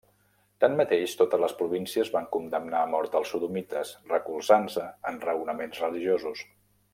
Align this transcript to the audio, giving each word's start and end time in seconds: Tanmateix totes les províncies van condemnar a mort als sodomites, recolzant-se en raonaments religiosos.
Tanmateix 0.63 1.11
totes 1.19 1.41
les 1.43 1.51
províncies 1.59 2.09
van 2.15 2.25
condemnar 2.35 2.81
a 2.85 2.89
mort 2.93 3.17
als 3.19 3.33
sodomites, 3.35 3.93
recolzant-se 4.15 4.87
en 5.13 5.21
raonaments 5.29 5.85
religiosos. 5.87 6.43